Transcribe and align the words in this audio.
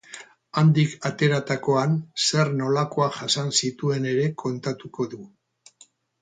Handik 0.59 0.93
ateratakoan 1.09 1.93
zer 2.29 2.49
nolakoak 2.61 3.13
jasan 3.19 3.53
zituen 3.61 4.09
ere 4.15 4.25
kontatuko 4.45 5.07
du. 5.15 5.23